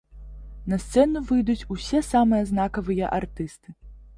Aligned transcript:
На 0.71 0.77
сцэну 0.85 1.21
выйдуць 1.31 1.67
усе 1.75 1.99
самыя 2.09 2.49
знакавыя 2.53 3.15
артысты. 3.19 3.67